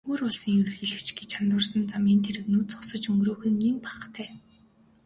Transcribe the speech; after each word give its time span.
Өөр 0.09 0.21
улсын 0.27 0.53
ерөнхийлөгч 0.59 1.07
гэж 1.19 1.31
андуурсан 1.41 1.81
замын 1.91 2.19
тэрэгнүүд 2.25 2.67
зогсож 2.71 3.03
өнгөрөөх 3.11 3.41
нь 3.51 3.59
нэн 3.63 3.75
бахтай. 3.85 4.29